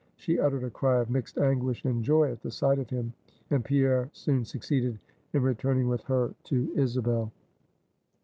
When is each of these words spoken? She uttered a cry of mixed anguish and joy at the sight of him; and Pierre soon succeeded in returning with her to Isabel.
She 0.15 0.39
uttered 0.39 0.63
a 0.63 0.71
cry 0.71 0.99
of 0.99 1.11
mixed 1.11 1.37
anguish 1.37 1.85
and 1.85 2.03
joy 2.03 2.31
at 2.31 2.41
the 2.41 2.49
sight 2.49 2.79
of 2.79 2.89
him; 2.89 3.13
and 3.51 3.63
Pierre 3.63 4.09
soon 4.13 4.43
succeeded 4.43 4.97
in 5.31 5.43
returning 5.43 5.87
with 5.89 6.05
her 6.05 6.33
to 6.45 6.71
Isabel. 6.75 7.31